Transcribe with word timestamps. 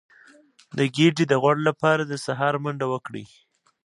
د 0.77 0.79
ګیډې 0.95 1.25
د 1.27 1.33
غوړ 1.41 1.57
لپاره 1.67 2.01
د 2.05 2.13
سهار 2.25 2.53
منډه 2.63 2.85
وکړئ 2.93 3.25